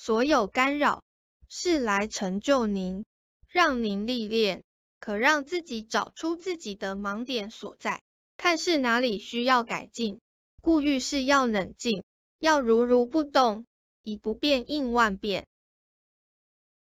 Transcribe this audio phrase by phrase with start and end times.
[0.00, 1.02] 所有干扰
[1.48, 3.04] 是来成就您，
[3.48, 4.62] 让您历练，
[5.00, 8.00] 可让自己找出自己的盲点所在，
[8.36, 10.20] 看是哪里需要改进，
[10.62, 12.04] 故遇事要冷静，
[12.38, 13.66] 要如如不动，
[14.04, 15.48] 以不变应万变。